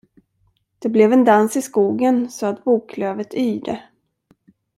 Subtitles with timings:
[0.79, 3.81] Det blev en dans i skogen, så att boklövet yrde.